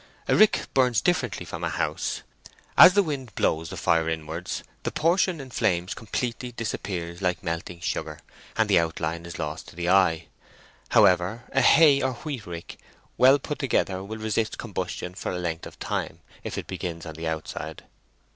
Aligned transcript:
A 0.27 0.35
rick 0.35 0.63
burns 0.73 0.99
differently 0.99 1.45
from 1.45 1.63
a 1.63 1.69
house. 1.69 2.23
As 2.75 2.95
the 2.95 3.03
wind 3.03 3.35
blows 3.35 3.69
the 3.69 3.77
fire 3.77 4.09
inwards, 4.09 4.63
the 4.81 4.91
portion 4.91 5.39
in 5.39 5.51
flames 5.51 5.93
completely 5.93 6.51
disappears 6.53 7.21
like 7.21 7.43
melting 7.43 7.81
sugar, 7.81 8.17
and 8.57 8.67
the 8.67 8.79
outline 8.79 9.27
is 9.27 9.37
lost 9.37 9.67
to 9.67 9.75
the 9.75 9.89
eye. 9.91 10.25
However, 10.89 11.43
a 11.51 11.61
hay 11.61 12.01
or 12.01 12.09
a 12.09 12.21
wheat 12.25 12.47
rick, 12.47 12.79
well 13.15 13.37
put 13.37 13.59
together, 13.59 14.03
will 14.03 14.17
resist 14.17 14.57
combustion 14.57 15.13
for 15.13 15.31
a 15.33 15.37
length 15.37 15.67
of 15.67 15.77
time, 15.77 16.21
if 16.43 16.57
it 16.57 16.65
begins 16.65 17.05
on 17.05 17.13
the 17.13 17.27
outside. 17.27 17.83